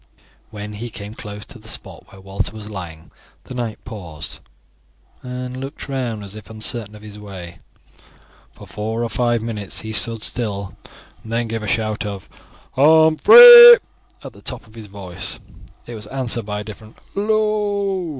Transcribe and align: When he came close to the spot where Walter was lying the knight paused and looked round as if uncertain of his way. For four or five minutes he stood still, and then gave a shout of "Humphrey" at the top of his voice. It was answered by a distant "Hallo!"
When 0.49 0.73
he 0.73 0.89
came 0.89 1.13
close 1.13 1.45
to 1.45 1.59
the 1.59 1.67
spot 1.67 2.11
where 2.11 2.19
Walter 2.19 2.53
was 2.55 2.71
lying 2.71 3.11
the 3.43 3.53
knight 3.53 3.83
paused 3.85 4.39
and 5.21 5.55
looked 5.57 5.87
round 5.87 6.23
as 6.23 6.35
if 6.35 6.49
uncertain 6.49 6.95
of 6.95 7.03
his 7.03 7.19
way. 7.19 7.59
For 8.55 8.65
four 8.65 9.03
or 9.03 9.09
five 9.09 9.43
minutes 9.43 9.81
he 9.81 9.93
stood 9.93 10.23
still, 10.23 10.75
and 11.21 11.31
then 11.31 11.47
gave 11.47 11.61
a 11.61 11.67
shout 11.67 12.03
of 12.03 12.27
"Humphrey" 12.73 13.77
at 14.23 14.33
the 14.33 14.41
top 14.41 14.65
of 14.65 14.73
his 14.73 14.87
voice. 14.87 15.39
It 15.85 15.93
was 15.93 16.07
answered 16.07 16.47
by 16.47 16.61
a 16.61 16.63
distant 16.63 16.97
"Hallo!" 17.13 18.09